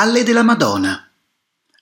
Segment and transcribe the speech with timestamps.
[0.00, 1.06] Calle della Madonna.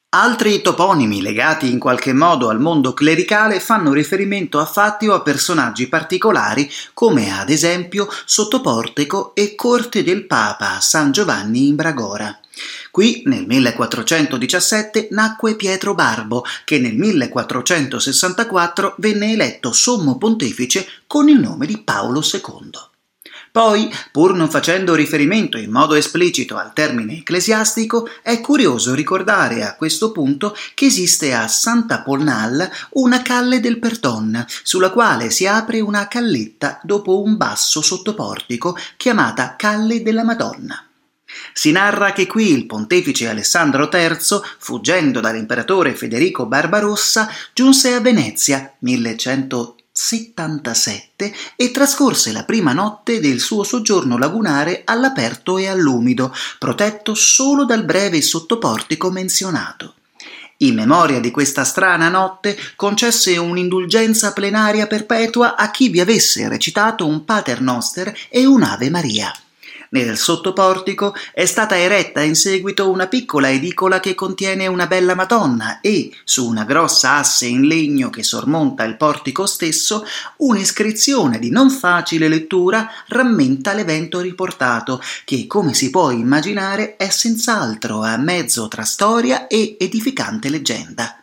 [0.08, 5.23] Altri toponimi legati in qualche modo al mondo clericale fanno riferimento a fatti o a
[5.23, 12.36] personaggi particolari come ad esempio Sottoportico e Corte del Papa a San Giovanni in Bragora.
[12.91, 21.39] Qui nel 1417 nacque Pietro Barbo, che nel 1464 venne eletto sommo pontefice con il
[21.39, 22.96] nome di Paolo II.
[23.59, 29.75] Poi, pur non facendo riferimento in modo esplicito al termine ecclesiastico, è curioso ricordare a
[29.75, 35.81] questo punto che esiste a Santa Polnal una calle del Perton, sulla quale si apre
[35.81, 40.81] una calletta dopo un basso sottoportico chiamata Calle della Madonna.
[41.53, 48.73] Si narra che qui il pontefice Alessandro III, fuggendo dall'imperatore Federico Barbarossa, giunse a Venezia
[48.79, 57.15] 1100 77 e trascorse la prima notte del suo soggiorno lagunare all'aperto e all'umido, protetto
[57.15, 59.95] solo dal breve sottoportico menzionato.
[60.59, 67.05] In memoria di questa strana notte concesse un'indulgenza plenaria perpetua a chi vi avesse recitato
[67.05, 69.33] un Pater Noster e un'Ave Maria.
[69.91, 75.80] Nel sottoportico è stata eretta in seguito una piccola edicola che contiene una bella Madonna
[75.80, 80.05] e, su una grossa asse in legno che sormonta il portico stesso,
[80.39, 88.02] un'iscrizione di non facile lettura rammenta l'evento riportato, che, come si può immaginare, è senz'altro
[88.02, 91.23] a mezzo tra storia e edificante leggenda.